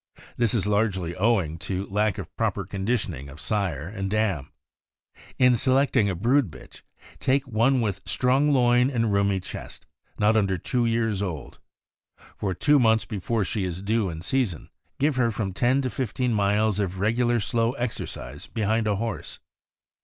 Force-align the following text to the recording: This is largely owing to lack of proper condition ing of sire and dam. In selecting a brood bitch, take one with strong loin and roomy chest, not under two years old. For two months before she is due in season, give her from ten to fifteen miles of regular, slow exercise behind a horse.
This 0.35 0.55
is 0.55 0.65
largely 0.65 1.15
owing 1.15 1.59
to 1.59 1.85
lack 1.85 2.17
of 2.17 2.35
proper 2.35 2.65
condition 2.65 3.13
ing 3.13 3.29
of 3.29 3.39
sire 3.39 3.87
and 3.87 4.09
dam. 4.09 4.51
In 5.37 5.55
selecting 5.55 6.09
a 6.09 6.15
brood 6.15 6.49
bitch, 6.49 6.81
take 7.19 7.47
one 7.47 7.81
with 7.81 8.01
strong 8.07 8.51
loin 8.51 8.89
and 8.89 9.13
roomy 9.13 9.39
chest, 9.39 9.85
not 10.17 10.35
under 10.35 10.57
two 10.57 10.87
years 10.87 11.21
old. 11.21 11.59
For 12.35 12.55
two 12.55 12.79
months 12.79 13.05
before 13.05 13.45
she 13.45 13.63
is 13.63 13.83
due 13.83 14.09
in 14.09 14.21
season, 14.23 14.71
give 14.97 15.17
her 15.17 15.29
from 15.29 15.53
ten 15.53 15.83
to 15.83 15.89
fifteen 15.91 16.33
miles 16.33 16.79
of 16.79 16.99
regular, 16.99 17.39
slow 17.39 17.73
exercise 17.73 18.47
behind 18.47 18.87
a 18.87 18.95
horse. 18.95 19.37